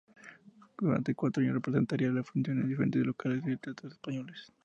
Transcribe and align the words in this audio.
Durante 0.79 1.13
cuatro 1.13 1.43
años 1.43 1.53
representaría 1.53 2.09
la 2.09 2.23
función 2.23 2.59
en 2.59 2.69
diferentes 2.69 3.05
locales 3.05 3.43
y 3.45 3.55
teatros 3.57 3.93
españoles. 3.93 4.51